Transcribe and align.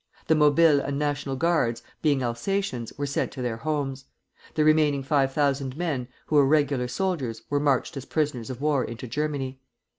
The 0.25 0.33
Mobiles 0.33 0.79
and 0.81 0.97
National 0.97 1.35
Guards, 1.35 1.83
being 2.01 2.23
Alsatians, 2.23 2.91
were 2.97 3.05
sent 3.05 3.31
to 3.33 3.43
their 3.43 3.57
homes; 3.57 4.05
the 4.55 4.63
remaining 4.63 5.03
five 5.03 5.31
thousand 5.31 5.77
men, 5.77 6.07
who 6.25 6.37
were 6.37 6.47
regular 6.47 6.87
soldiers, 6.87 7.43
were 7.51 7.59
marched 7.59 7.95
as 7.95 8.05
prisoners 8.05 8.49
of 8.49 8.61
war 8.61 8.83
into 8.83 9.05
Germany. 9.07 9.59